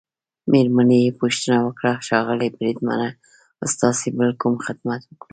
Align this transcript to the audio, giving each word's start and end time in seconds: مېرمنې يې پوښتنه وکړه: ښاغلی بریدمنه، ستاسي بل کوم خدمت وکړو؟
مېرمنې 0.51 0.99
يې 1.05 1.11
پوښتنه 1.19 1.57
وکړه: 1.67 1.91
ښاغلی 2.05 2.49
بریدمنه، 2.55 3.09
ستاسي 3.73 4.07
بل 4.17 4.29
کوم 4.41 4.55
خدمت 4.65 5.01
وکړو؟ 5.05 5.29